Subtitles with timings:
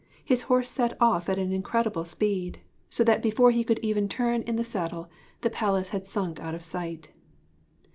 [0.25, 2.57] His horse set off at an incredible speed,
[2.89, 6.55] so that before he could even turn in the saddle the palace had sunk out
[6.55, 7.09] of sight.